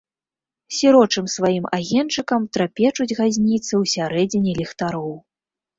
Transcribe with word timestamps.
Сірочым 0.77 1.25
сваім 1.33 1.65
агеньчыкам 1.79 2.41
трапечуць 2.59 3.11
газніцы 3.21 3.71
ў 3.83 3.95
сярэдзіне 3.95 4.51
ліхтароў. 4.63 5.11